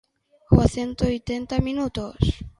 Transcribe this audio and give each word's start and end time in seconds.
A 0.63 0.65
cento 0.75 1.01
oitenta 1.11 1.55
minutos. 1.67 2.17